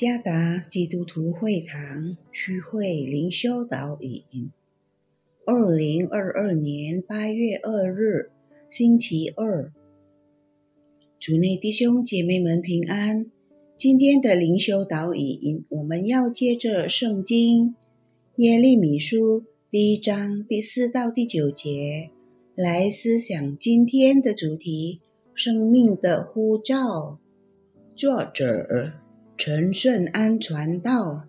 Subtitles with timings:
[0.00, 4.50] 耶加达基督徒会堂区会灵修导引，
[5.44, 8.30] 二零二二年八月二日，
[8.66, 9.70] 星期二，
[11.20, 13.26] 主内弟兄姐妹们平安。
[13.76, 17.74] 今天的灵修导引，我们要接着圣经
[18.36, 22.08] 耶利米书第一章第四到第九节
[22.54, 25.02] 来思想今天的主题：
[25.34, 27.18] 生命的呼召。
[27.94, 29.09] 作者。
[29.42, 31.24] 陈顺安传道，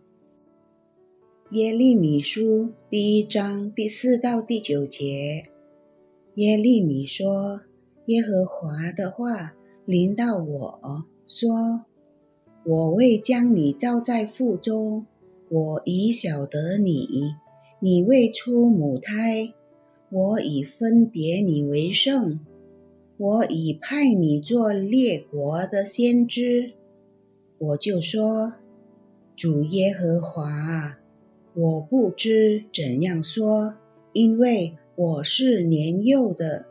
[1.52, 5.46] 耶利米书第一章第四到第九节，
[6.36, 7.62] 耶利米说
[8.08, 9.54] ：“耶和华的话
[9.86, 11.86] 临到我说，
[12.66, 15.06] 我未将你造在腹中，
[15.50, 17.08] 我已晓得你；
[17.80, 19.54] 你未出母胎，
[20.10, 22.42] 我已分别你为圣，
[23.16, 26.74] 我已派你做列国的先知。”
[27.64, 28.56] 我就说
[29.38, 30.98] ：“主耶和华，
[31.54, 33.76] 我不知怎样说，
[34.14, 36.66] 因为我是年幼的。”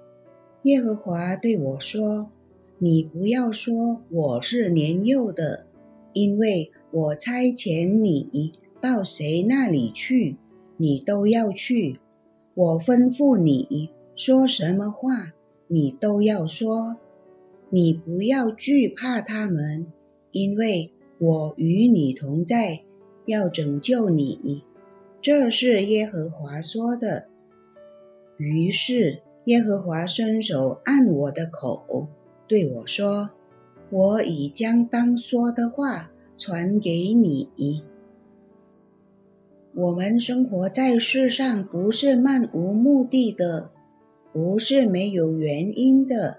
[0.64, 2.33] 耶和华对我说
[2.78, 5.66] ：“你不要说我是年幼的，
[6.12, 10.38] 因为我差遣你到谁那里去，
[10.77, 12.00] 你都要去。
[12.55, 15.34] 我吩咐你说什么话，
[15.68, 16.96] 你都要说。
[17.72, 19.86] 你不要惧怕他们。”
[20.33, 22.83] 因为我与你同在，
[23.27, 24.62] 要拯救你，
[25.20, 27.28] 这是耶和华说的。
[28.36, 32.06] 于是耶和华伸手按我的口，
[32.47, 33.31] 对我说
[33.91, 37.51] ：“我已将当说的话传给你。”
[39.75, 43.70] 我们生活在世上，不是漫无目的的，
[44.33, 46.39] 不是没有原因的。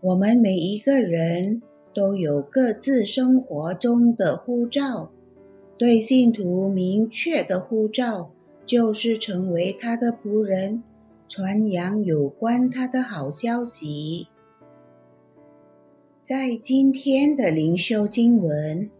[0.00, 1.62] 我们每一个人。
[1.96, 5.10] 都有各自生活中的呼召，
[5.78, 8.30] 对信徒明确的呼召，
[8.66, 10.82] 就是成为他的仆人，
[11.26, 14.26] 传扬有关他的好消息。
[16.22, 18.90] 在今天的灵修经文，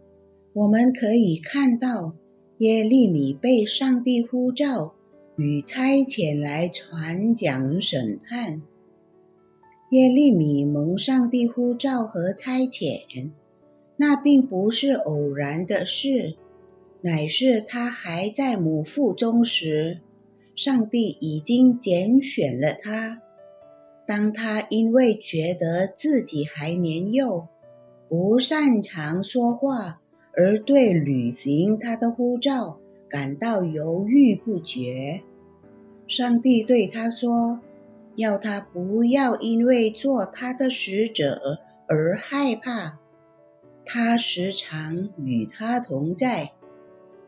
[0.53, 2.15] 我们可以看到
[2.57, 4.95] 耶利米被上帝呼召
[5.35, 8.63] 与差遣来传讲审判。
[9.91, 13.29] 耶利米蒙上帝呼召和差遣，
[13.95, 16.35] 那并不是偶然的事，
[16.99, 20.01] 乃是他还在母腹中时，
[20.57, 23.21] 上帝已经拣选了他。
[24.05, 27.47] 当他因为觉得自己还年幼，
[28.09, 30.01] 不擅长说话，
[30.35, 32.77] 而对履行他的呼召
[33.07, 35.21] 感到犹豫不决，
[36.09, 37.61] 上帝对他说。
[38.17, 42.97] 要他不要因为做他的使者而害怕，
[43.85, 46.53] 他时常与他同在。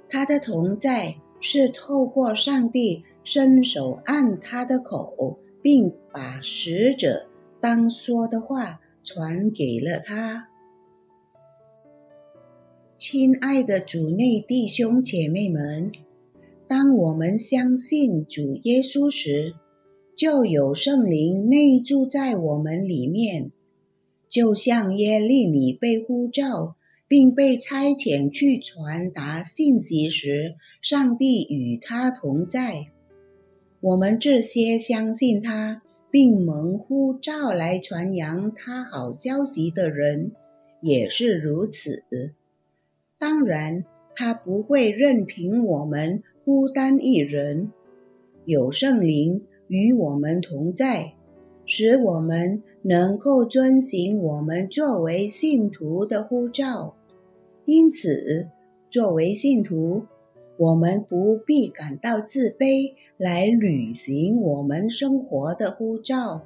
[0.10, 7.28] 他的同在是透过上帝伸手按他的口，并把使者
[7.62, 10.48] 当说的话传给了他。
[12.98, 15.92] 亲爱的主内弟兄姐妹们，
[16.68, 19.54] 当我们相信主耶稣时，
[20.20, 23.52] 就有圣灵内住在我们里面，
[24.28, 26.76] 就像耶利米被呼召
[27.08, 32.88] 并被差遣去传达信息时，上帝与他同在。
[33.80, 40.34] 我们这些相信他并蒙呼召来传扬他好消息的人，
[40.82, 42.04] 也是如此。
[43.18, 47.72] 当然，他不会任凭我们孤单一人，
[48.44, 49.44] 有圣灵。
[49.70, 51.14] 与我们同在，
[51.66, 56.96] 使我们能够遵行我们作为信徒的呼召。
[57.66, 58.50] 因此，
[58.90, 60.04] 作为信徒，
[60.58, 66.42] 我们不必感到自卑，来履行我们生活的呼召，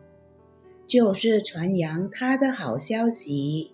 [0.85, 3.71] 就是传扬他的好消息。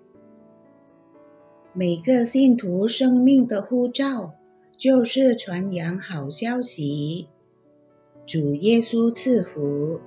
[1.74, 4.34] 每个信徒生命的呼召，
[4.78, 7.28] 就是传扬好消息。
[8.30, 10.00] 主耶稣赐福。